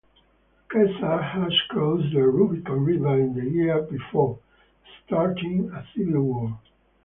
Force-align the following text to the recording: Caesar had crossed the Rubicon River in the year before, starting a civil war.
Caesar 0.73 1.21
had 1.21 1.51
crossed 1.69 2.11
the 2.11 2.21
Rubicon 2.23 2.83
River 2.83 3.19
in 3.21 3.35
the 3.35 3.47
year 3.47 3.83
before, 3.83 4.39
starting 5.05 5.69
a 5.69 5.85
civil 5.95 6.23
war. 6.23 6.59